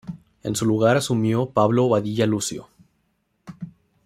[0.41, 2.67] En su lugar asumió Pablo Badilla Lucio.